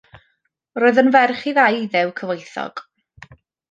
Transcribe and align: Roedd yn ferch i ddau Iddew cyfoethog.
Roedd 0.85 1.01
yn 1.03 1.13
ferch 1.17 1.45
i 1.53 1.55
ddau 1.59 1.79
Iddew 1.85 2.17
cyfoethog. 2.23 2.87